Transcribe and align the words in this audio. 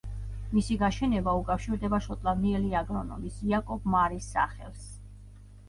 მისი 0.53 0.77
გაშენება 0.83 1.35
უკავშირდება 1.41 1.99
შოტლანდიელი 2.07 2.73
აგრონომის, 2.81 3.39
იაკობ 3.53 3.89
მარის, 3.99 4.33
სახელს. 4.37 4.93